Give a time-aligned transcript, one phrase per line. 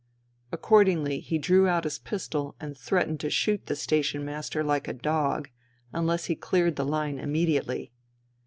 [0.51, 4.93] Accordingly he drew out his pistol and threatened to shoot the station master like a
[4.93, 5.49] dog
[5.93, 7.91] unless he cleared the line immediately.